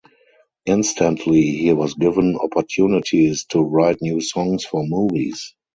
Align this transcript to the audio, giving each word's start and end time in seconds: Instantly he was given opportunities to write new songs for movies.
Instantly 0.65 1.43
he 1.43 1.71
was 1.73 1.93
given 1.93 2.35
opportunities 2.35 3.45
to 3.45 3.61
write 3.61 4.01
new 4.01 4.19
songs 4.19 4.65
for 4.65 4.81
movies. 4.83 5.53